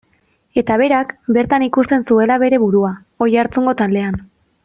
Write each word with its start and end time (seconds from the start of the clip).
Eta 0.61 0.77
berak, 0.81 1.11
bertan 1.37 1.65
ikusten 1.65 2.07
zuela 2.09 2.39
bere 2.45 2.61
burua, 2.65 2.91
Oiartzungo 3.27 3.77
taldean. 3.85 4.19